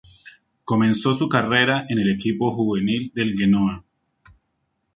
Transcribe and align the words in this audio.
Comenzó 0.65 1.13
su 1.13 1.29
carrera 1.29 1.85
en 1.87 1.99
el 1.99 2.09
equipo 2.09 2.51
juvenil 2.55 3.11
del 3.13 3.37
Genoa. 3.37 3.85